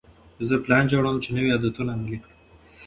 زه 0.47 0.55
پلان 0.63 0.83
جوړوم 0.91 1.17
چې 1.23 1.29
نوي 1.35 1.49
عادتونه 1.55 1.91
عملي 1.95 2.17
کړم. 2.23 2.35